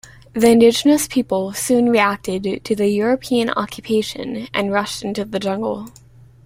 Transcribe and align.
The 0.33 0.49
indigenous 0.49 1.05
people 1.07 1.53
soon 1.53 1.91
reacted 1.91 2.65
to 2.65 2.75
the 2.75 2.87
European 2.87 3.51
occupation, 3.51 4.47
and 4.51 4.71
rushed 4.71 5.03
into 5.03 5.25
the 5.25 5.37
jungle. 5.37 5.89